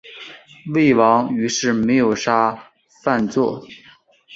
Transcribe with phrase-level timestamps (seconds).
[0.73, 2.71] 魏王于是没有杀
[3.03, 3.61] 范痤。